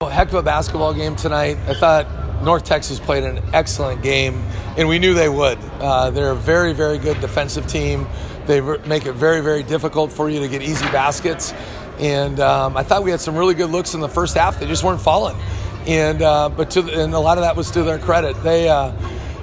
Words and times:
Heck 0.00 0.28
of 0.28 0.34
a 0.34 0.42
basketball 0.44 0.94
game 0.94 1.16
tonight. 1.16 1.58
I 1.66 1.74
thought 1.74 2.44
North 2.44 2.62
Texas 2.64 3.00
played 3.00 3.24
an 3.24 3.42
excellent 3.52 4.00
game, 4.00 4.44
and 4.76 4.86
we 4.86 5.00
knew 5.00 5.12
they 5.12 5.28
would. 5.28 5.58
Uh, 5.80 6.10
they're 6.10 6.30
a 6.30 6.36
very, 6.36 6.72
very 6.72 6.98
good 6.98 7.20
defensive 7.20 7.66
team. 7.66 8.06
They 8.46 8.60
make 8.60 9.06
it 9.06 9.14
very, 9.14 9.40
very 9.40 9.64
difficult 9.64 10.12
for 10.12 10.30
you 10.30 10.38
to 10.38 10.46
get 10.46 10.62
easy 10.62 10.86
baskets. 10.92 11.52
And 11.98 12.38
um, 12.38 12.76
I 12.76 12.84
thought 12.84 13.02
we 13.02 13.10
had 13.10 13.20
some 13.20 13.34
really 13.34 13.54
good 13.54 13.70
looks 13.70 13.94
in 13.94 14.00
the 14.00 14.08
first 14.08 14.36
half. 14.36 14.60
They 14.60 14.68
just 14.68 14.84
weren't 14.84 15.00
falling. 15.00 15.36
And 15.88 16.22
uh, 16.22 16.48
but 16.50 16.70
to 16.70 16.82
and 16.82 17.12
a 17.12 17.18
lot 17.18 17.36
of 17.38 17.42
that 17.42 17.56
was 17.56 17.72
to 17.72 17.82
their 17.82 17.98
credit. 17.98 18.40
They 18.44 18.68
uh, 18.68 18.92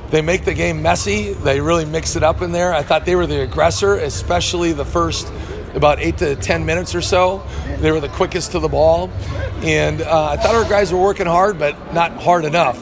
they 0.09 0.21
make 0.21 0.45
the 0.45 0.53
game 0.53 0.81
messy. 0.81 1.33
They 1.33 1.59
really 1.59 1.83
mix 1.83 2.15
it 2.15 2.23
up 2.23 2.41
in 2.41 2.53
there. 2.53 2.73
I 2.73 2.81
thought 2.81 3.03
they 3.03 3.17
were 3.17 3.27
the 3.27 3.41
aggressor, 3.41 3.95
especially 3.95 4.71
the 4.71 4.85
first 4.85 5.27
about 5.75 5.99
eight 5.99 6.17
to 6.19 6.35
10 6.35 6.65
minutes 6.65 6.95
or 6.95 7.01
so. 7.01 7.43
They 7.79 7.91
were 7.91 7.99
the 7.99 8.09
quickest 8.09 8.51
to 8.53 8.59
the 8.59 8.69
ball. 8.69 9.09
And 9.61 10.01
uh, 10.01 10.29
I 10.31 10.37
thought 10.37 10.55
our 10.55 10.67
guys 10.69 10.91
were 10.91 11.01
working 11.01 11.27
hard, 11.27 11.59
but 11.59 11.93
not 11.93 12.11
hard 12.13 12.45
enough, 12.45 12.77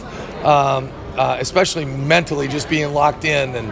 um, 0.45 0.91
uh, 1.17 1.37
especially 1.39 1.85
mentally, 1.85 2.47
just 2.47 2.69
being 2.69 2.93
locked 2.93 3.25
in. 3.25 3.55
And, 3.55 3.71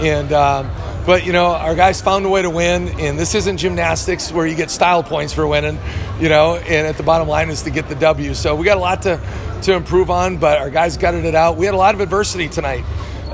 and 0.00 0.32
um, 0.32 0.70
but, 1.06 1.24
you 1.24 1.32
know, 1.32 1.46
our 1.46 1.74
guys 1.74 2.00
found 2.00 2.26
a 2.26 2.28
way 2.28 2.42
to 2.42 2.50
win. 2.50 2.88
And 3.00 3.18
this 3.18 3.34
isn't 3.34 3.56
gymnastics 3.56 4.30
where 4.30 4.46
you 4.46 4.54
get 4.54 4.70
style 4.70 5.02
points 5.02 5.32
for 5.32 5.46
winning, 5.46 5.78
you 6.20 6.28
know, 6.28 6.56
and 6.56 6.86
at 6.86 6.96
the 6.96 7.02
bottom 7.02 7.28
line 7.28 7.50
is 7.50 7.62
to 7.62 7.70
get 7.70 7.88
the 7.88 7.94
W. 7.94 8.34
So 8.34 8.54
we 8.54 8.64
got 8.64 8.76
a 8.76 8.80
lot 8.80 9.02
to, 9.02 9.20
to 9.62 9.74
improve 9.74 10.10
on, 10.10 10.36
but 10.36 10.58
our 10.58 10.70
guys 10.70 10.96
gutted 10.96 11.24
it 11.24 11.34
out. 11.34 11.56
We 11.56 11.66
had 11.66 11.74
a 11.74 11.78
lot 11.78 11.94
of 11.94 12.00
adversity 12.00 12.48
tonight. 12.48 12.84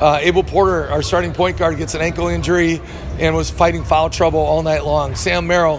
Uh, 0.01 0.19
Abel 0.21 0.45
Porter, 0.45 0.89
our 0.91 1.01
starting 1.01 1.33
point 1.33 1.57
guard, 1.57 1.79
gets 1.79 1.95
an 1.95 2.03
ankle 2.03 2.29
injury 2.29 2.83
and 3.19 3.35
was 3.35 3.51
fighting 3.51 3.83
foul 3.83 4.11
trouble 4.11 4.41
all 4.41 4.63
night 4.63 4.85
long. 4.85 5.15
Sam 5.15 5.47
Merrill, 5.47 5.79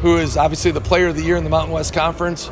who 0.00 0.18
is 0.18 0.36
obviously 0.36 0.70
the 0.70 0.80
player 0.80 1.08
of 1.08 1.16
the 1.16 1.22
year 1.22 1.36
in 1.36 1.42
the 1.42 1.50
Mountain 1.50 1.72
West 1.72 1.92
Conference, 1.92 2.48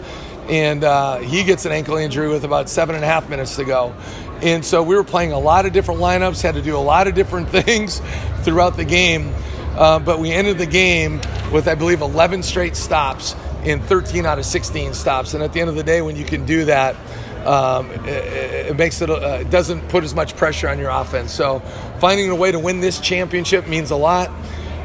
and 0.49 0.83
uh, 0.83 1.19
he 1.19 1.45
gets 1.45 1.67
an 1.67 1.73
ankle 1.73 1.97
injury 1.97 2.29
with 2.29 2.45
about 2.45 2.69
seven 2.69 2.97
and 2.97 3.05
a 3.05 3.07
half 3.07 3.29
minutes 3.29 3.55
to 3.57 3.65
go. 3.65 3.95
And 4.43 4.65
so 4.65 4.83
we 4.83 4.97
were 4.97 5.05
playing 5.05 5.31
a 5.31 5.39
lot 5.39 5.67
of 5.67 5.73
different 5.73 6.01
lineups, 6.01 6.43
had 6.43 6.57
to 6.57 6.63
do 6.63 6.77
a 6.77 6.79
lot 6.79 7.07
of 7.07 7.15
different 7.15 7.49
things 7.51 8.03
throughout 8.43 8.77
the 8.77 8.85
game. 8.85 9.33
Uh, 9.77 10.01
but 10.01 10.19
we 10.19 10.33
ended 10.33 10.59
the 10.59 10.67
game 10.67 11.21
with, 11.53 11.69
I 11.69 11.77
believe, 11.77 12.01
11 12.01 12.43
straight 12.43 12.75
stops 12.75 13.37
in 13.65 13.81
13 13.81 14.27
out 14.27 14.39
of 14.39 14.45
16 14.45 14.95
stops. 14.95 15.35
And 15.35 15.45
at 15.45 15.53
the 15.53 15.61
end 15.61 15.71
of 15.71 15.77
the 15.77 15.83
day, 15.85 16.03
when 16.03 16.17
you 16.17 16.25
can 16.25 16.45
do 16.45 16.65
that, 16.65 16.97
um, 17.45 17.91
it, 18.07 18.71
it, 18.71 18.77
makes 18.77 19.01
it, 19.03 19.11
uh, 19.11 19.39
it 19.41 19.51
doesn't 19.51 19.89
put 19.89 20.05
as 20.05 20.15
much 20.15 20.37
pressure 20.37 20.69
on 20.69 20.79
your 20.79 20.91
offense. 20.91 21.33
So 21.33 21.61
finding 21.99 22.31
a 22.31 22.35
way 22.35 22.53
to 22.53 22.59
win 22.59 22.81
this 22.81 23.01
championship 23.01 23.69
means 23.69 23.91
a 23.91 23.97
lot. 23.97 24.31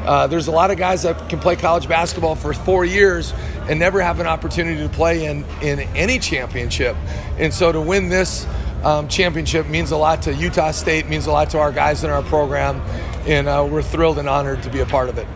Uh, 0.04 0.26
there's 0.26 0.46
a 0.46 0.50
lot 0.50 0.70
of 0.70 0.78
guys 0.78 1.02
that 1.02 1.28
can 1.28 1.38
play 1.38 1.56
college 1.56 1.86
basketball 1.86 2.34
for 2.34 2.52
four 2.54 2.84
years 2.84 3.34
and 3.68 3.78
never 3.78 4.00
have 4.00 4.18
an 4.18 4.26
opportunity 4.26 4.82
to 4.82 4.88
play 4.88 5.26
in, 5.26 5.44
in 5.60 5.80
any 5.94 6.18
championship. 6.18 6.96
And 7.38 7.52
so 7.52 7.70
to 7.70 7.80
win 7.80 8.08
this 8.08 8.46
um, 8.82 9.08
championship 9.08 9.68
means 9.68 9.90
a 9.90 9.96
lot 9.96 10.22
to 10.22 10.34
Utah 10.34 10.70
State, 10.70 11.06
means 11.08 11.26
a 11.26 11.32
lot 11.32 11.50
to 11.50 11.58
our 11.58 11.70
guys 11.70 12.02
in 12.02 12.10
our 12.10 12.22
program, 12.22 12.80
and 13.26 13.46
uh, 13.46 13.66
we're 13.70 13.82
thrilled 13.82 14.18
and 14.18 14.28
honored 14.28 14.62
to 14.62 14.70
be 14.70 14.80
a 14.80 14.86
part 14.86 15.10
of 15.10 15.18
it. 15.18 15.26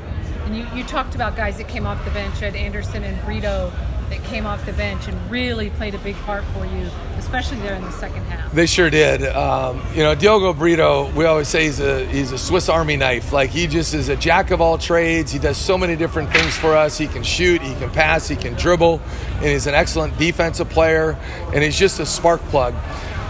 And 0.45 0.56
you, 0.56 0.67
you 0.75 0.84
talked 0.84 1.14
about 1.14 1.36
guys 1.36 1.58
that 1.58 1.69
came 1.69 1.86
off 1.86 2.02
the 2.05 2.11
bench, 2.12 2.42
Ed 2.42 2.56
Anderson 2.56 3.05
and 3.05 3.22
Brito 3.25 3.70
that 4.11 4.23
came 4.25 4.47
off 4.47 4.65
the 4.67 4.73
bench 4.73 5.09
and 5.09 5.31
really 5.31 5.71
played 5.71 5.95
a 5.95 5.99
big 5.99 6.17
part 6.17 6.45
for 6.47 6.65
you, 6.65 6.89
especially 7.19 7.59
there 7.61 7.75
in 7.75 7.83
the 7.83 7.91
second 7.93 8.23
half. 8.25 8.53
They 8.53 8.67
sure 8.67 8.91
did. 8.91 9.25
Um, 9.25 9.83
you 9.95 10.03
know, 10.03 10.15
Diogo 10.15 10.53
Brito, 10.53 11.11
we 11.13 11.25
always 11.25 11.49
say 11.49 11.65
he's 11.65 11.81
a 11.81 12.07
he's 12.07 12.33
a 12.33 12.39
Swiss 12.39 12.69
Army 12.69 12.97
knife. 12.97 13.33
Like 13.33 13.51
he 13.51 13.67
just 13.67 13.95
is 13.95 14.09
a 14.09 14.17
jack 14.17 14.51
of 14.51 14.61
all 14.61 14.79
trades. 14.79 15.33
He 15.33 15.39
does 15.39 15.57
so 15.57 15.79
many 15.79 15.97
different 15.97 16.33
things 16.33 16.57
for 16.57 16.77
us. 16.77 16.99
He 16.99 17.07
can 17.07 17.23
shoot, 17.23 17.63
he 17.63 17.75
can 17.75 17.91
pass, 17.91 18.29
he 18.29 18.37
can 18.37 18.55
dribble, 18.55 19.01
and 19.37 19.45
he's 19.45 19.67
an 19.67 19.75
excellent 19.75 20.17
defensive 20.19 20.69
player. 20.69 21.19
And 21.53 21.63
he's 21.63 21.79
just 21.79 21.99
a 22.01 22.07
spark 22.07 22.41
plug. 22.43 22.75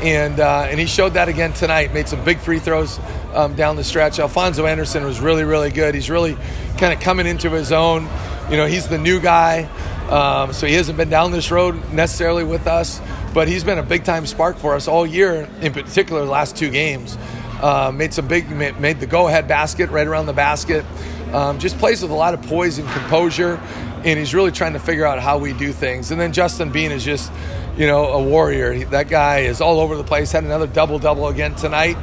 And 0.03 0.41
uh, 0.41 0.67
and 0.69 0.79
he 0.79 0.87
showed 0.87 1.15
that 1.15 1.29
again 1.29 1.53
tonight. 1.53 1.95
Made 1.95 2.09
some 2.09 2.23
big 2.25 2.39
free 2.39 2.59
throws 2.59 2.99
um, 3.33 3.55
down 3.55 3.77
the 3.77 3.85
stretch. 3.85 4.19
Alphonso 4.19 4.67
Anderson 4.67 5.05
was 5.05 5.21
really 5.21 5.45
really 5.45 5.71
good. 5.71 5.95
He's 5.95 6.11
really 6.11 6.37
kind 6.77 6.93
of 6.93 7.01
coming 7.01 7.27
into 7.27 7.49
his 7.51 7.73
own. 7.73 8.09
You 8.51 8.59
know, 8.59 8.67
he's 8.67 8.89
the 8.89 8.99
new 8.99 9.21
guy. 9.21 9.71
Um, 10.09 10.53
so 10.53 10.67
he 10.67 10.75
hasn't 10.75 10.99
been 10.99 11.09
down 11.09 11.33
this 11.33 11.51
road 11.51 11.93
necessarily 11.93 12.45
with 12.45 12.67
us, 12.67 13.01
but 13.33 13.49
he's 13.49 13.65
been 13.65 13.79
a 13.79 13.83
big 13.83 14.05
time 14.05 14.27
spark 14.27 14.57
for 14.59 14.75
us 14.75 14.87
all 14.87 15.07
year, 15.07 15.49
in 15.61 15.73
particular, 15.73 16.25
the 16.25 16.31
last 16.31 16.57
two 16.57 16.71
games. 16.71 17.17
Uh, 17.61 17.91
made 17.95 18.13
some 18.13 18.29
big, 18.29 18.51
made 18.51 19.01
the 19.01 19.07
go 19.07 19.29
ahead 19.29 19.49
basket 19.49 19.89
right 19.91 20.07
around 20.07 20.27
the 20.27 20.33
basket. 20.33 20.85
Um, 21.33 21.59
just 21.59 21.79
plays 21.79 22.03
with 22.03 22.11
a 22.11 22.15
lot 22.15 22.35
of 22.35 22.43
poise 22.43 22.79
and 22.79 22.89
composure, 22.91 23.57
and 24.05 24.19
he's 24.19 24.35
really 24.35 24.53
trying 24.53 24.75
to 24.75 24.79
figure 24.79 25.07
out 25.07 25.21
how 25.21 25.39
we 25.39 25.53
do 25.55 25.73
things. 25.73 26.11
And 26.11 26.21
then 26.21 26.33
Justin 26.33 26.71
Bean 26.71 26.93
is 26.93 27.03
just, 27.03 27.33
you 27.77 27.87
know, 27.87 28.05
a 28.05 28.23
warrior. 28.23 28.73
He, 28.73 28.85
that 28.85 29.09
guy 29.09 29.41
is 29.41 29.61
all 29.61 29.81
over 29.81 29.97
the 29.97 30.05
place. 30.05 30.31
Had 30.31 30.45
another 30.45 30.67
double 30.67 30.99
double 30.99 31.29
again 31.29 31.55
tonight, 31.55 31.97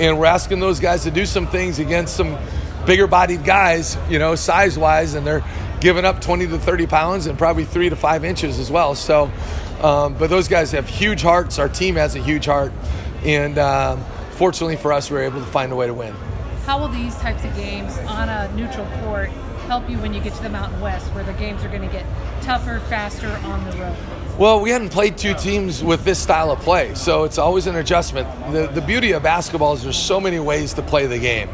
and 0.00 0.18
we're 0.18 0.26
asking 0.26 0.58
those 0.58 0.80
guys 0.80 1.04
to 1.04 1.12
do 1.12 1.24
some 1.24 1.46
things 1.46 1.78
against 1.78 2.16
some 2.16 2.36
bigger 2.86 3.06
bodied 3.06 3.44
guys, 3.44 3.96
you 4.10 4.18
know, 4.18 4.34
size 4.34 4.76
wise, 4.76 5.14
and 5.14 5.26
they're 5.26 5.44
giving 5.80 6.04
up 6.04 6.20
20 6.20 6.46
to 6.48 6.58
30 6.58 6.86
pounds 6.86 7.26
and 7.26 7.38
probably 7.38 7.64
three 7.64 7.88
to 7.88 7.96
five 7.96 8.24
inches 8.24 8.58
as 8.58 8.70
well. 8.70 8.94
So, 8.94 9.30
um, 9.82 10.14
but 10.14 10.30
those 10.30 10.48
guys 10.48 10.72
have 10.72 10.88
huge 10.88 11.22
hearts. 11.22 11.58
Our 11.58 11.68
team 11.68 11.96
has 11.96 12.16
a 12.16 12.22
huge 12.22 12.46
heart, 12.46 12.72
and 13.24 13.58
um, 13.58 14.04
fortunately 14.32 14.76
for 14.76 14.92
us, 14.92 15.10
we 15.10 15.18
are 15.18 15.22
able 15.22 15.40
to 15.40 15.46
find 15.46 15.72
a 15.72 15.76
way 15.76 15.86
to 15.86 15.94
win. 15.94 16.14
How 16.64 16.80
will 16.80 16.88
these 16.88 17.14
types 17.16 17.44
of 17.44 17.54
games 17.54 17.96
on 17.98 18.28
a 18.28 18.52
neutral 18.56 18.86
court 19.02 19.30
help 19.68 19.88
you 19.90 19.98
when 19.98 20.14
you 20.14 20.20
get 20.20 20.34
to 20.34 20.42
the 20.42 20.48
Mountain 20.48 20.80
West, 20.80 21.06
where 21.12 21.24
the 21.24 21.32
games 21.34 21.64
are 21.64 21.68
going 21.68 21.82
to 21.82 21.88
get 21.88 22.04
tougher, 22.42 22.80
faster 22.88 23.28
on 23.44 23.64
the 23.70 23.76
road? 23.76 23.96
Well, 24.38 24.60
we 24.60 24.70
hadn't 24.70 24.90
played 24.90 25.16
two 25.16 25.34
teams 25.34 25.82
with 25.82 26.04
this 26.04 26.18
style 26.18 26.50
of 26.50 26.58
play, 26.60 26.94
so 26.94 27.24
it's 27.24 27.38
always 27.38 27.66
an 27.66 27.76
adjustment. 27.76 28.28
The, 28.52 28.66
the 28.66 28.82
beauty 28.82 29.12
of 29.12 29.22
basketball 29.22 29.74
is 29.74 29.82
there's 29.82 29.98
so 29.98 30.20
many 30.20 30.38
ways 30.38 30.74
to 30.74 30.82
play 30.82 31.06
the 31.06 31.18
game 31.18 31.48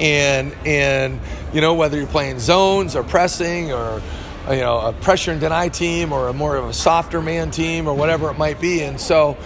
and 0.00 0.54
and 0.64 1.20
you 1.52 1.60
know 1.60 1.74
whether 1.74 1.96
you're 1.96 2.06
playing 2.06 2.38
zones 2.38 2.96
or 2.96 3.02
pressing 3.02 3.72
or 3.72 4.02
you 4.50 4.60
know 4.60 4.78
a 4.78 4.92
pressure 4.92 5.32
and 5.32 5.40
deny 5.40 5.68
team 5.68 6.12
or 6.12 6.28
a 6.28 6.32
more 6.32 6.56
of 6.56 6.66
a 6.66 6.72
softer 6.72 7.20
man 7.20 7.50
team 7.50 7.88
or 7.88 7.94
whatever 7.94 8.30
it 8.30 8.38
might 8.38 8.60
be. 8.60 8.82
And 8.82 9.00
so 9.00 9.36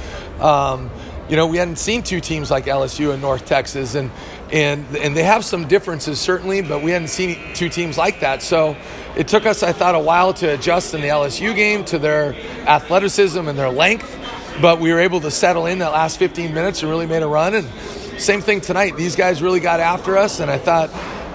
um, 0.41 0.91
you 1.29 1.37
know 1.37 1.47
we 1.47 1.57
hadn't 1.57 1.77
seen 1.77 2.03
two 2.03 2.21
teams 2.21 2.51
like 2.51 2.67
LSU 2.67 3.13
and 3.13 3.23
North 3.23 3.47
Texas 3.47 3.95
and 3.95 4.11
and 4.53 4.85
and 4.97 5.17
they 5.17 5.23
have 5.23 5.45
some 5.45 5.69
differences 5.69 6.21
certainly 6.21 6.61
but 6.61 6.83
we 6.83 6.91
hadn't 6.91 7.09
seen 7.09 7.39
two 7.55 7.69
teams 7.69 7.97
like 7.97 8.21
that. 8.21 8.43
So 8.43 8.77
it 9.17 9.29
took 9.29 9.47
us 9.47 9.63
I 9.63 9.73
thought 9.73 9.95
a 9.95 10.01
while 10.01 10.35
to 10.35 10.55
adjust 10.55 10.95
in 10.95 11.01
the 11.01 11.09
LSU 11.09 11.55
game 11.55 11.85
to 11.87 11.99
their 11.99 12.35
athleticism 12.67 13.47
and 13.47 13.59
their 13.59 13.71
length 13.71 14.19
but 14.61 14.79
we 14.79 14.93
were 14.93 15.01
able 15.01 15.21
to 15.21 15.31
settle 15.31 15.67
in 15.67 15.79
that 15.79 15.93
last 15.93 16.19
15 16.19 16.53
minutes 16.53 16.83
and 16.83 16.91
really 16.91 17.07
made 17.07 17.23
a 17.23 17.27
run. 17.27 17.55
And 17.55 17.69
same 18.21 18.41
thing 18.41 18.61
tonight. 18.61 18.97
These 18.97 19.17
guys 19.17 19.43
really 19.43 19.61
got 19.61 19.81
after 19.81 20.17
us, 20.17 20.41
and 20.41 20.51
I 20.51 20.59
thought 20.59 20.91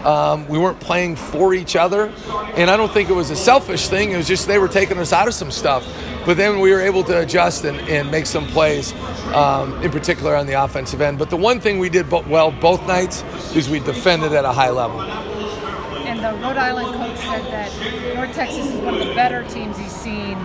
um, 0.06 0.48
we 0.48 0.58
weren't 0.58 0.80
playing 0.80 1.16
for 1.16 1.54
each 1.54 1.76
other. 1.76 2.14
And 2.56 2.70
I 2.70 2.78
don't 2.78 2.92
think 2.92 3.10
it 3.10 3.14
was 3.14 3.32
a 3.32 3.36
selfish 3.36 3.88
thing. 3.88 4.12
It 4.12 4.18
was 4.18 4.28
just 4.28 4.48
they 4.48 4.60
were 4.60 4.68
taking 4.68 4.98
us 5.00 5.12
out 5.12 5.28
of 5.28 5.34
some 5.34 5.52
stuff. 5.52 5.86
But 6.26 6.38
then 6.38 6.60
we 6.60 6.72
were 6.72 6.82
able 6.82 7.04
to 7.06 7.20
adjust 7.20 7.66
and, 7.66 7.80
and 7.82 8.10
make 8.10 8.26
some 8.26 8.48
plays, 8.48 8.94
um, 9.34 9.82
in 9.84 9.92
particular 9.92 10.36
on 10.36 10.48
the 10.48 10.54
offensive 10.54 11.02
end. 11.02 11.20
But 11.20 11.30
the 11.30 11.38
one 11.38 11.60
thing 11.60 11.80
we 11.80 11.90
did 11.90 12.10
well 12.10 12.52
both 12.52 12.86
nights 12.88 13.24
is 13.56 13.70
we 13.70 13.80
defended 13.80 14.34
at 14.34 14.46
a 14.46 14.52
high 14.52 14.72
level. 14.72 15.02
And 15.02 16.20
the 16.20 16.32
Rhode 16.44 16.58
Island 16.58 16.96
coach 16.96 17.18
said 17.18 17.46
that 17.52 18.16
North 18.16 18.34
Texas 18.34 18.68
is 18.68 18.80
one 18.82 18.94
of 18.96 19.08
the 19.08 19.14
better 19.14 19.44
teams 19.50 19.78
he's 19.78 19.92
seen 19.92 20.38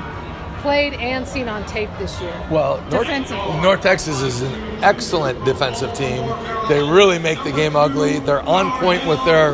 played 0.60 0.94
and 0.94 1.26
seen 1.26 1.48
on 1.48 1.64
tape 1.66 1.90
this 1.98 2.20
year? 2.20 2.32
Well, 2.50 2.80
North, 2.90 3.08
North, 3.62 3.80
Texas 3.80 4.22
is 4.22 4.42
an 4.42 4.52
excellent 4.82 5.44
defensive 5.44 5.92
team. 5.94 6.26
They 6.68 6.80
really 6.82 7.18
make 7.18 7.42
the 7.44 7.52
game 7.52 7.76
ugly. 7.76 8.18
They're 8.20 8.42
on 8.42 8.70
point 8.80 9.06
with 9.06 9.24
their 9.24 9.52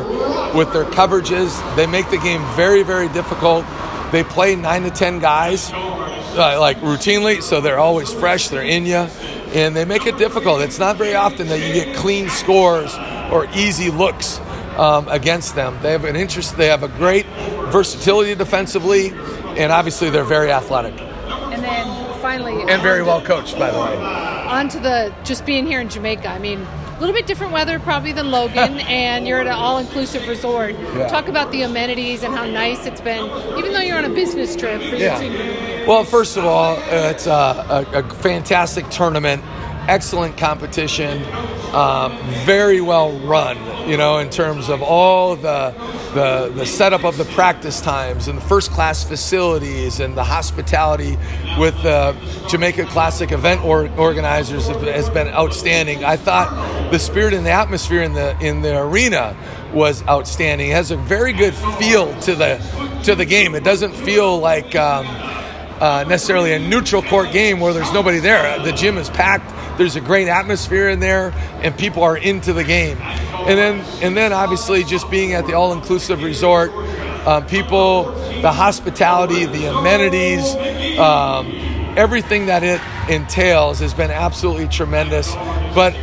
with 0.53 0.71
their 0.73 0.85
coverages. 0.85 1.75
They 1.75 1.87
make 1.87 2.09
the 2.09 2.17
game 2.17 2.41
very 2.55 2.83
very 2.83 3.09
difficult. 3.09 3.65
They 4.11 4.23
play 4.23 4.55
nine 4.55 4.83
to 4.83 4.91
ten 4.91 5.19
guys 5.19 5.71
uh, 5.73 6.57
like 6.59 6.77
routinely, 6.77 7.41
so 7.41 7.61
they're 7.61 7.79
always 7.79 8.13
fresh. 8.13 8.49
They're 8.49 8.61
in 8.61 8.85
you, 8.85 9.07
and 9.53 9.75
they 9.75 9.85
make 9.85 10.05
it 10.05 10.17
difficult. 10.17 10.61
It's 10.61 10.79
not 10.79 10.97
very 10.97 11.15
often 11.15 11.47
that 11.47 11.59
you 11.59 11.73
get 11.73 11.95
clean 11.95 12.29
scores 12.29 12.95
or 13.31 13.47
easy 13.55 13.89
looks 13.89 14.39
um, 14.77 15.07
against 15.09 15.55
them. 15.55 15.77
They 15.81 15.91
have 15.91 16.05
an 16.05 16.15
interest. 16.15 16.57
They 16.57 16.67
have 16.67 16.83
a 16.83 16.87
great 16.87 17.25
versatility 17.71 18.35
defensively 18.35 19.11
and 19.57 19.71
obviously 19.71 20.09
they're 20.09 20.23
very 20.23 20.51
athletic. 20.51 20.99
And 21.01 21.63
then 21.63 22.21
finally, 22.21 22.61
and 22.71 22.81
very 22.81 23.03
well 23.03 23.21
coached, 23.21 23.57
by 23.57 23.71
the 23.71 23.79
way. 23.79 23.97
On 23.97 24.69
to 24.69 24.79
the 24.79 25.13
just 25.23 25.45
being 25.45 25.65
here 25.65 25.81
in 25.81 25.89
Jamaica. 25.89 26.27
I 26.27 26.39
mean, 26.39 26.59
a 26.59 26.99
little 26.99 27.13
bit 27.13 27.25
different 27.27 27.53
weather 27.53 27.79
probably 27.79 28.11
than 28.11 28.31
Logan, 28.31 28.79
and 28.79 29.27
you're 29.27 29.39
at 29.39 29.47
an 29.47 29.53
all-inclusive 29.53 30.27
resort. 30.27 30.75
Yeah. 30.75 31.07
Talk 31.07 31.27
about 31.27 31.51
the 31.51 31.63
amenities 31.63 32.23
and 32.23 32.33
how 32.33 32.45
nice 32.45 32.85
it's 32.85 33.01
been, 33.01 33.25
even 33.57 33.73
though 33.73 33.81
you're 33.81 33.97
on 33.97 34.05
a 34.05 34.13
business 34.13 34.55
trip. 34.55 34.81
For 34.81 34.95
yeah. 34.95 35.85
Well, 35.87 36.03
first 36.03 36.37
of 36.37 36.45
all, 36.45 36.75
uh, 36.75 37.11
it's 37.11 37.27
a, 37.27 37.31
a, 37.93 37.99
a 37.99 38.03
fantastic 38.15 38.89
tournament. 38.89 39.43
Excellent 39.87 40.37
competition, 40.37 41.23
um, 41.73 42.17
very 42.45 42.81
well 42.81 43.11
run. 43.19 43.57
You 43.89 43.97
know, 43.97 44.17
in 44.17 44.29
terms 44.29 44.69
of 44.69 44.81
all 44.81 45.35
the, 45.35 45.73
the 46.13 46.51
the 46.53 46.65
setup 46.65 47.05
of 47.05 47.17
the 47.17 47.25
practice 47.25 47.79
times 47.79 48.27
and 48.27 48.37
the 48.37 48.45
first 48.45 48.71
class 48.71 49.03
facilities 49.03 49.99
and 49.99 50.15
the 50.15 50.23
hospitality 50.23 51.17
with 51.57 51.81
the 51.83 52.15
Jamaica 52.49 52.85
Classic 52.87 53.31
event 53.31 53.63
or, 53.63 53.89
organizers 53.97 54.67
has 54.67 55.09
been 55.09 55.27
outstanding. 55.29 56.03
I 56.03 56.17
thought 56.17 56.91
the 56.91 56.99
spirit 56.99 57.33
and 57.33 57.45
the 57.45 57.51
atmosphere 57.51 58.01
in 58.01 58.13
the 58.13 58.37
in 58.39 58.61
the 58.61 58.77
arena 58.77 59.37
was 59.73 60.05
outstanding. 60.07 60.69
It 60.69 60.73
has 60.73 60.91
a 60.91 60.97
very 60.97 61.31
good 61.31 61.55
feel 61.55 62.13
to 62.21 62.35
the 62.35 63.01
to 63.03 63.15
the 63.15 63.25
game. 63.25 63.55
It 63.55 63.63
doesn't 63.63 63.93
feel 63.93 64.37
like. 64.39 64.75
Um, 64.75 65.05
uh, 65.79 66.03
necessarily 66.07 66.53
a 66.53 66.59
neutral 66.59 67.03
court 67.03 67.31
game 67.31 67.59
where 67.59 67.71
there's 67.71 67.93
nobody 67.93 68.17
there. 68.19 68.59
The 68.63 68.71
gym 68.71 68.97
is 68.97 69.09
packed. 69.11 69.53
There's 69.77 69.95
a 69.95 70.01
great 70.01 70.27
atmosphere 70.27 70.89
in 70.89 70.99
there, 70.99 71.31
and 71.61 71.77
people 71.77 72.03
are 72.03 72.17
into 72.17 72.51
the 72.53 72.63
game. 72.63 72.97
And 72.99 73.57
then, 73.57 73.85
and 74.01 74.17
then 74.17 74.33
obviously, 74.33 74.83
just 74.83 75.09
being 75.11 75.33
at 75.33 75.45
the 75.45 75.53
all-inclusive 75.53 76.23
resort, 76.23 76.71
uh, 76.73 77.41
people, 77.41 78.11
the 78.41 78.51
hospitality, 78.51 79.45
the 79.45 79.67
amenities, 79.67 80.55
um, 80.97 81.47
everything 81.95 82.47
that 82.47 82.63
it 82.63 82.81
entails 83.09 83.79
has 83.79 83.93
been 83.93 84.11
absolutely 84.11 84.67
tremendous. 84.67 85.33
But 85.75 85.95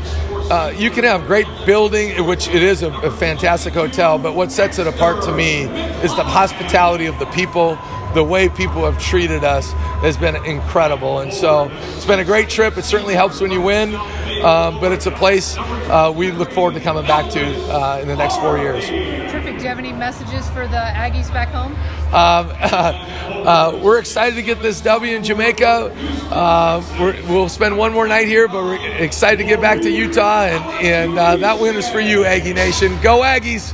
uh, 0.51 0.73
you 0.77 0.91
can 0.91 1.05
have 1.05 1.27
great 1.27 1.47
building, 1.67 2.27
which 2.27 2.49
it 2.49 2.63
is 2.63 2.83
a, 2.83 2.91
a 2.91 3.11
fantastic 3.11 3.75
hotel. 3.75 4.19
But 4.19 4.35
what 4.35 4.53
sets 4.53 4.79
it 4.79 4.87
apart 4.87 5.23
to 5.25 5.33
me 5.33 5.63
is 6.03 6.15
the 6.15 6.25
hospitality 6.25 7.07
of 7.07 7.19
the 7.19 7.27
people 7.27 7.79
the 8.15 8.23
way 8.23 8.49
people 8.49 8.89
have 8.89 9.03
treated 9.03 9.43
us 9.43 9.73
has 10.03 10.17
been 10.17 10.37
incredible. 10.45 11.21
And 11.21 11.33
so 11.33 11.71
it's 11.97 12.07
been 12.07 12.21
a 12.21 12.25
great 12.25 12.49
trip. 12.49 12.77
It 12.77 12.85
certainly 12.85 13.15
helps 13.15 13.41
when 13.41 13.51
you 13.51 13.61
win, 13.61 13.95
um, 13.95 14.81
but 14.81 14.93
it's 14.93 15.07
a 15.07 15.11
place 15.11 15.57
uh, 15.59 16.13
we 16.15 16.31
look 16.31 16.51
forward 16.51 16.75
to 16.75 16.81
coming 16.81 17.07
back 17.07 17.31
to 17.33 17.45
uh, 17.73 17.99
in 18.01 18.09
the 18.09 18.17
next 18.17 18.37
four 18.39 18.59
years. 18.59 18.87
Terrific. 18.87 19.57
Do 19.57 19.63
you 19.63 19.69
have 19.69 19.79
any 19.79 19.93
messages 19.93 20.49
for 20.51 20.67
the 20.67 20.77
Aggies 20.77 21.33
back 21.33 21.49
home? 21.49 21.73
Um, 22.13 22.51
uh, 23.47 23.81
we're 23.83 23.99
excited 23.99 24.37
to 24.37 24.43
get 24.43 24.61
this 24.61 24.81
W 24.83 25.17
in 25.17 25.25
Jamaica. 25.25 25.93
Uh, 26.31 26.83
we 27.01 27.35
will 27.35 27.49
spend 27.49 27.77
one 27.77 27.93
more 27.93 28.07
night 28.07 28.27
here, 28.27 28.49
but 28.49 28.65
we're 28.65 28.97
excited 28.99 29.39
to 29.39 29.45
get 29.45 29.61
back 29.61 29.81
to 29.83 29.91
Utah. 29.91 30.45
And, 30.45 30.87
and 30.87 31.19
uh, 31.19 31.37
that 31.37 31.61
win 31.61 31.77
is 31.77 31.89
for 31.89 32.01
you, 32.01 32.25
Aggie 32.25 32.53
Nation. 32.53 33.01
Go 33.01 33.21
Aggies! 33.21 33.73